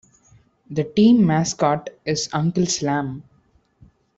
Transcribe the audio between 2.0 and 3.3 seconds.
is Uncle Slam.